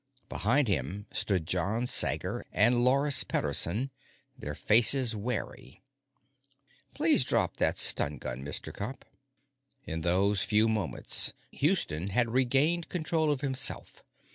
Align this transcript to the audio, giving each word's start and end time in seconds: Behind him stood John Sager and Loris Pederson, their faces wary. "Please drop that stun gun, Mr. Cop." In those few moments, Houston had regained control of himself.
Behind 0.29 0.67
him 0.67 1.05
stood 1.11 1.45
John 1.45 1.85
Sager 1.85 2.43
and 2.51 2.83
Loris 2.83 3.23
Pederson, 3.23 3.91
their 4.35 4.55
faces 4.55 5.15
wary. 5.15 5.83
"Please 6.95 7.23
drop 7.23 7.57
that 7.57 7.77
stun 7.77 8.17
gun, 8.17 8.43
Mr. 8.43 8.73
Cop." 8.73 9.05
In 9.85 10.01
those 10.01 10.41
few 10.41 10.67
moments, 10.67 11.33
Houston 11.51 12.07
had 12.09 12.31
regained 12.31 12.89
control 12.89 13.29
of 13.31 13.41
himself. 13.41 14.01